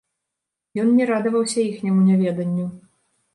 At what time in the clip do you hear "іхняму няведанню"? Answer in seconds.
1.65-2.67